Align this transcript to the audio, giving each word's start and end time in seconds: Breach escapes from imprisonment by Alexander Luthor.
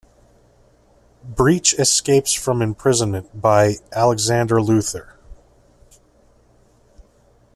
Breach 1.23 1.75
escapes 1.75 2.33
from 2.33 2.63
imprisonment 2.63 3.39
by 3.39 3.75
Alexander 3.93 4.55
Luthor. 4.55 5.11